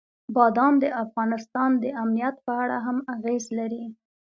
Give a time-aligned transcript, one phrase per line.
[0.35, 3.85] بادام د افغانستان د امنیت په اړه هم اغېز لري.